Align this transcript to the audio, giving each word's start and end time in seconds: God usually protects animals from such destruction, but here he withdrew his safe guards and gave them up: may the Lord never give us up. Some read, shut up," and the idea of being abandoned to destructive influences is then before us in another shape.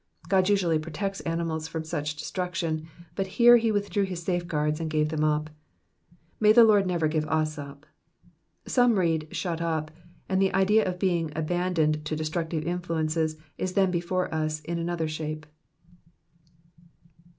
God 0.29 0.49
usually 0.49 0.79
protects 0.79 1.21
animals 1.29 1.67
from 1.67 1.83
such 1.83 2.15
destruction, 2.15 2.87
but 3.13 3.27
here 3.37 3.57
he 3.57 3.71
withdrew 3.71 4.05
his 4.05 4.23
safe 4.23 4.47
guards 4.47 4.79
and 4.79 4.89
gave 4.89 5.09
them 5.09 5.23
up: 5.23 5.51
may 6.39 6.51
the 6.51 6.63
Lord 6.63 6.87
never 6.87 7.07
give 7.07 7.27
us 7.27 7.59
up. 7.59 7.85
Some 8.65 8.97
read, 8.97 9.27
shut 9.29 9.61
up," 9.61 9.91
and 10.27 10.41
the 10.41 10.55
idea 10.55 10.85
of 10.89 10.97
being 10.97 11.31
abandoned 11.35 12.03
to 12.05 12.15
destructive 12.15 12.63
influences 12.65 13.37
is 13.59 13.73
then 13.73 13.91
before 13.91 14.33
us 14.33 14.59
in 14.61 14.79
another 14.79 15.07
shape. 15.07 15.45